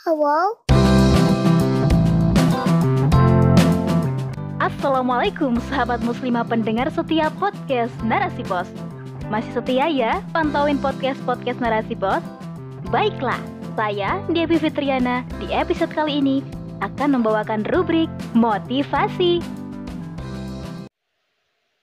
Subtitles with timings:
[0.00, 0.56] Hello?
[4.56, 8.64] Assalamualaikum sahabat muslimah pendengar setia podcast Narasi Pos
[9.28, 12.24] Masih setia ya pantauin podcast-podcast Narasi Pos?
[12.88, 13.36] Baiklah,
[13.76, 16.40] saya Devi Fitriana di episode kali ini
[16.80, 19.44] akan membawakan rubrik motivasi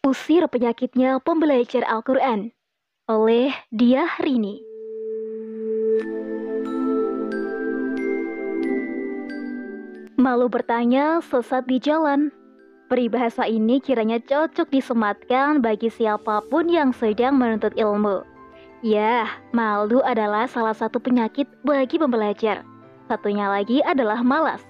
[0.09, 2.49] Usir penyakitnya pembelajar Al-Quran
[3.05, 4.76] oleh Dia Rini
[10.27, 12.35] Malu bertanya sesat di jalan.
[12.91, 18.27] Peribahasa ini kiranya cocok disematkan bagi siapa pun yang sedang menuntut ilmu.
[18.83, 19.23] Ya,
[19.55, 22.67] malu adalah salah satu penyakit bagi pembelajar.
[23.07, 24.67] Satunya lagi adalah malas.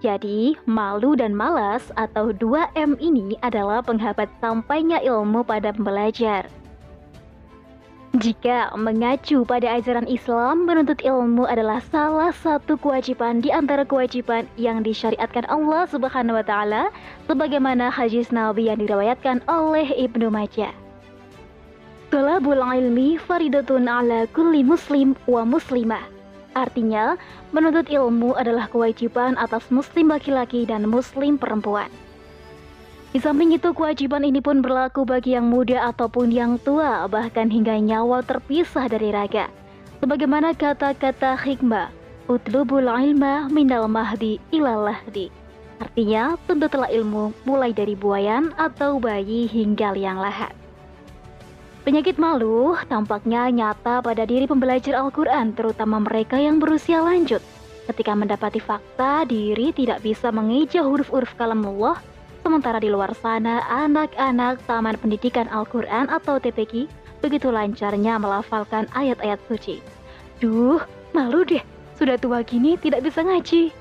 [0.00, 6.48] Jadi, malu dan malas atau 2M ini adalah penghambat sampainya ilmu pada pembelajar.
[8.24, 14.80] Jika mengacu pada ajaran Islam, menuntut ilmu adalah salah satu kewajiban di antara kewajiban yang
[14.80, 16.88] disyariatkan Allah Subhanahu wa taala
[17.28, 20.72] sebagaimana hadis Nabi yang diriwayatkan oleh Ibnu Majah.
[22.08, 26.08] Talabul ilmi faridatun ala kulli muslim wa muslimah.
[26.56, 27.20] Artinya,
[27.52, 31.92] menuntut ilmu adalah kewajiban atas muslim laki-laki dan muslim perempuan.
[33.14, 37.78] Di samping itu, kewajiban ini pun berlaku bagi yang muda ataupun yang tua, bahkan hingga
[37.78, 39.46] nyawa terpisah dari raga.
[40.02, 41.94] Sebagaimana kata-kata hikmah,
[42.26, 45.30] Utlubul ilma minal mahdi ilal lahdi.
[45.78, 50.50] Artinya, tuntutlah ilmu mulai dari buayan atau bayi hingga liang lahat.
[51.86, 57.44] Penyakit malu tampaknya nyata pada diri pembelajar Al-Quran, terutama mereka yang berusia lanjut.
[57.86, 62.00] Ketika mendapati fakta diri tidak bisa mengeja huruf-huruf kalam Allah,
[62.44, 66.84] Sementara di luar sana, anak-anak Taman Pendidikan Al-Quran atau TPQ
[67.24, 69.80] begitu lancarnya melafalkan ayat-ayat suci.
[70.44, 70.84] Duh,
[71.16, 71.64] malu deh,
[71.96, 73.72] sudah tua gini tidak bisa ngaji.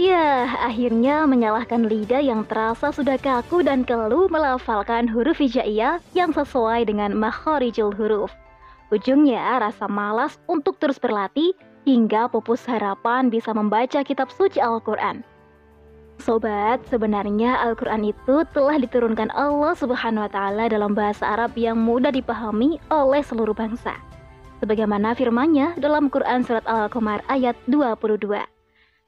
[0.00, 6.88] Ya, akhirnya menyalahkan lidah yang terasa sudah kaku dan keluh melafalkan huruf hijaiyah yang sesuai
[6.88, 8.32] dengan makharijul huruf.
[8.88, 11.52] Ujungnya rasa malas untuk terus berlatih
[11.84, 15.20] hingga pupus harapan bisa membaca kitab suci Al-Quran.
[16.28, 22.12] Sobat, sebenarnya Al-Quran itu telah diturunkan Allah Subhanahu wa Ta'ala dalam bahasa Arab yang mudah
[22.12, 23.96] dipahami oleh seluruh bangsa.
[24.60, 28.44] Sebagaimana firman-Nya dalam Quran Surat Al-Qamar ayat 22.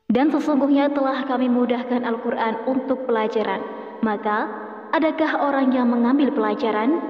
[0.09, 3.69] Dan sesungguhnya telah kami mudahkan Al-Quran untuk pelajaran.
[4.01, 4.49] Maka,
[4.97, 7.05] adakah orang yang mengambil pelajaran?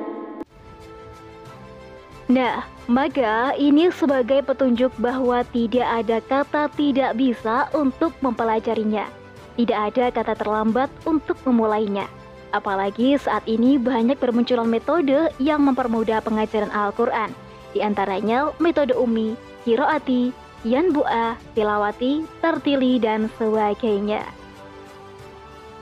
[2.26, 9.19] Nah, maka ini sebagai petunjuk bahwa tidak ada kata tidak bisa untuk mempelajarinya.
[9.58, 12.06] Tidak ada kata terlambat untuk memulainya.
[12.50, 17.30] Apalagi saat ini banyak bermunculan metode yang mempermudah pengajaran Al-Quran.
[17.70, 20.34] Di antaranya metode Umi, Kiroati,
[20.66, 24.26] Yanbu'a, Tilawati, Tertili, dan sebagainya.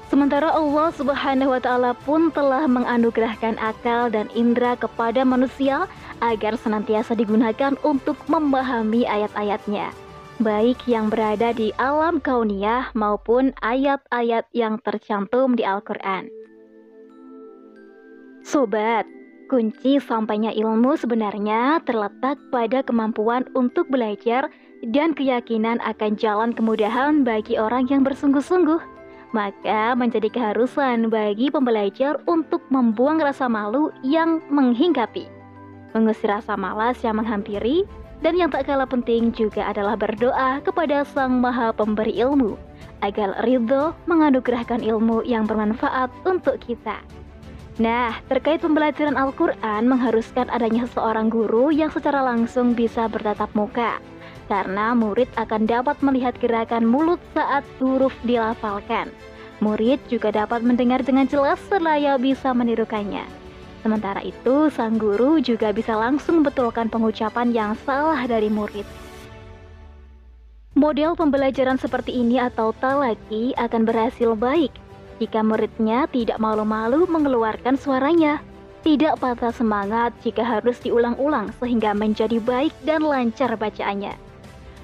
[0.09, 5.85] Sementara Allah Subhanahu wa Ta'ala pun telah menganugerahkan akal dan indera kepada manusia
[6.25, 9.93] agar senantiasa digunakan untuk memahami ayat-ayatnya
[10.39, 16.31] baik yang berada di alam kauniyah maupun ayat-ayat yang tercantum di Al-Quran.
[18.47, 19.05] Sobat,
[19.51, 24.47] kunci sampainya ilmu sebenarnya terletak pada kemampuan untuk belajar
[24.95, 28.79] dan keyakinan akan jalan kemudahan bagi orang yang bersungguh-sungguh.
[29.35, 35.29] Maka menjadi keharusan bagi pembelajar untuk membuang rasa malu yang menghinggapi,
[35.93, 37.85] mengusir rasa malas yang menghampiri,
[38.23, 42.59] dan yang tak kalah penting juga adalah berdoa kepada Sang Maha Pemberi Ilmu
[43.03, 46.99] agar ridho menganugerahkan ilmu yang bermanfaat untuk kita.
[47.79, 54.03] Nah, terkait pembelajaran Al-Quran mengharuskan adanya seorang guru yang secara langsung bisa bertatap muka,
[54.51, 59.15] karena murid akan dapat melihat gerakan mulut saat huruf dilafalkan.
[59.63, 63.23] Murid juga dapat mendengar dengan jelas seraya bisa menirukannya.
[63.81, 68.85] Sementara itu, sang guru juga bisa langsung betulkan pengucapan yang salah dari murid.
[70.79, 74.71] Model pembelajaran seperti ini atau talaki akan berhasil baik
[75.19, 78.39] jika muridnya tidak malu-malu mengeluarkan suaranya,
[78.87, 84.15] tidak patah semangat jika harus diulang-ulang sehingga menjadi baik dan lancar bacaannya.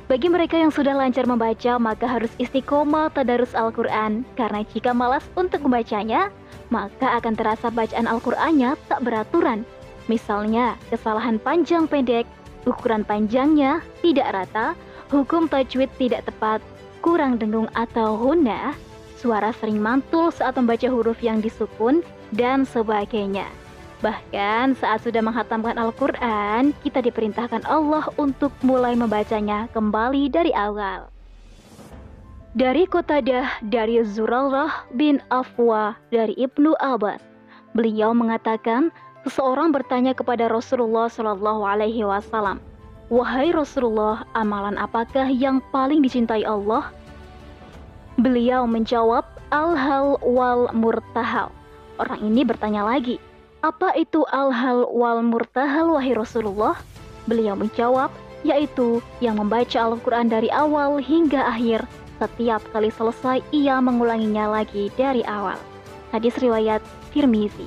[0.04, 5.64] Bagi mereka yang sudah lancar membaca, maka harus istiqomah tadarus Al-Quran, karena jika malas untuk
[5.64, 6.28] membacanya,
[6.68, 9.64] maka akan terasa bacaan Al-Qur'annya tak beraturan.
[10.04, 12.28] Misalnya, kesalahan panjang pendek,
[12.68, 14.76] ukuran panjangnya tidak rata,
[15.08, 16.60] hukum tajwid tidak tepat,
[17.00, 18.76] kurang dengung atau huna,
[19.16, 22.04] suara sering mantul saat membaca huruf yang disukun,
[22.36, 23.48] dan sebagainya.
[24.04, 31.08] Bahkan saat sudah menghatamkan Al-Quran, kita diperintahkan Allah untuk mulai membacanya kembali dari awal.
[32.52, 37.24] Dari Qatadah dari Zurarah bin Afwa dari Ibnu Abbas.
[37.72, 38.92] Beliau mengatakan,
[39.24, 42.60] seseorang bertanya kepada Rasulullah Shallallahu alaihi wasallam,
[43.08, 46.92] "Wahai Rasulullah, amalan apakah yang paling dicintai Allah?"
[48.20, 51.48] Beliau menjawab, "Al-hal wal murtahal."
[51.98, 53.18] Orang ini bertanya lagi,
[53.64, 56.76] "Apa itu al-hal wal murtahal wahai Rasulullah?"
[57.24, 58.12] Beliau menjawab,
[58.44, 61.88] yaitu yang membaca Al-Quran dari awal hingga akhir
[62.20, 65.56] setiap kali selesai, ia mengulanginya lagi dari awal.
[66.12, 67.66] Hadis riwayat Tirmizi.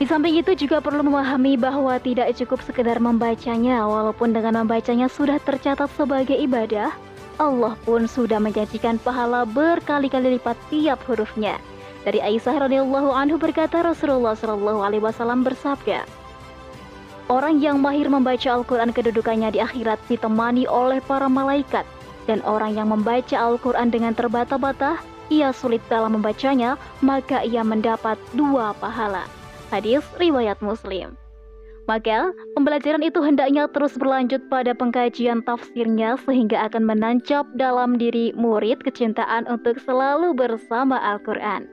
[0.00, 5.36] Di samping itu juga perlu memahami bahwa tidak cukup sekedar membacanya, walaupun dengan membacanya sudah
[5.44, 6.88] tercatat sebagai ibadah,
[7.36, 11.60] Allah pun sudah menjanjikan pahala berkali-kali lipat tiap hurufnya.
[12.04, 16.08] Dari Aisyah radhiyallahu anhu berkata Rasulullah shallallahu alaihi wasallam bersabda,
[17.30, 21.86] Orang yang mahir membaca Al-Quran kedudukannya di akhirat ditemani oleh para malaikat
[22.30, 25.02] dan orang yang membaca Al-Quran dengan terbata-bata,
[25.34, 29.26] ia sulit dalam membacanya, maka ia mendapat dua pahala.
[29.70, 31.14] Hadis riwayat Muslim.
[31.90, 38.78] Maka, pembelajaran itu hendaknya terus berlanjut pada pengkajian tafsirnya sehingga akan menancap dalam diri murid
[38.86, 41.66] kecintaan untuk selalu bersama Al-Quran.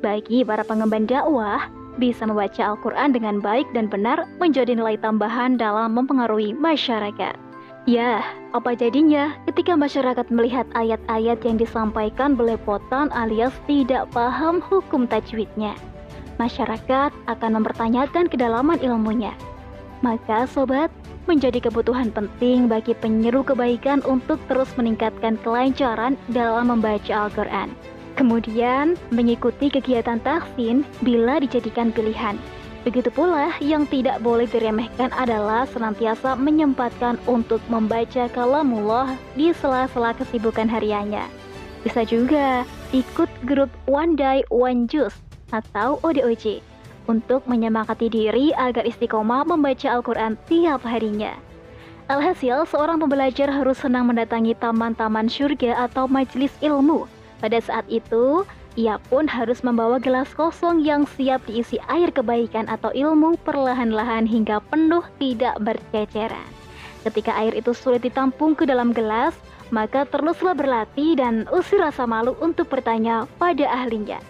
[0.00, 1.68] Bagi para pengemban dakwah,
[2.00, 7.36] bisa membaca Al-Quran dengan baik dan benar menjadi nilai tambahan dalam mempengaruhi masyarakat.
[7.84, 8.24] Ya,
[8.56, 15.76] apa jadinya ketika masyarakat melihat ayat-ayat yang disampaikan belepotan alias tidak paham hukum tajwidnya?
[16.40, 19.36] Masyarakat akan mempertanyakan kedalaman ilmunya.
[20.00, 20.88] Maka sobat,
[21.28, 27.68] menjadi kebutuhan penting bagi penyeru kebaikan untuk terus meningkatkan kelancaran dalam membaca Al-Quran.
[28.18, 32.36] Kemudian, mengikuti kegiatan tahsin bila dijadikan pilihan
[32.80, 40.64] Begitu pula yang tidak boleh diremehkan adalah senantiasa menyempatkan untuk membaca kalamullah di sela-sela kesibukan
[40.64, 41.28] hariannya.
[41.84, 42.64] Bisa juga
[42.96, 45.16] ikut grup One Day One Juice
[45.52, 46.64] atau ODOJ
[47.04, 51.36] untuk menyemangati diri agar istiqomah membaca Al-Quran tiap harinya.
[52.08, 57.04] Alhasil, seorang pembelajar harus senang mendatangi taman-taman surga atau majelis ilmu.
[57.40, 58.44] Pada saat itu,
[58.76, 64.60] ia pun harus membawa gelas kosong yang siap diisi air kebaikan atau ilmu perlahan-lahan hingga
[64.68, 66.46] penuh tidak berceceran.
[67.00, 69.32] Ketika air itu sulit ditampung ke dalam gelas,
[69.72, 74.20] maka teruslah berlatih dan usir rasa malu untuk bertanya pada ahlinya.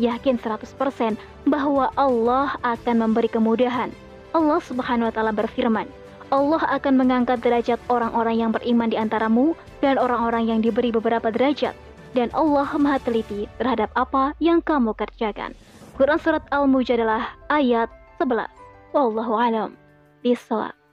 [0.00, 3.92] Yakin 100% bahwa Allah akan memberi kemudahan.
[4.34, 5.86] Allah Subhanahu wa taala berfirman,
[6.32, 11.76] Allah akan mengangkat derajat orang-orang yang beriman di antaramu dan orang-orang yang diberi beberapa derajat
[12.14, 15.52] dan Allah Maha Teliti terhadap apa yang kamu kerjakan.
[15.98, 17.90] Quran Surat Al-Mujadalah ayat
[18.22, 18.50] 11.
[18.94, 19.74] Wallahu.
[20.22, 20.83] Bisawab.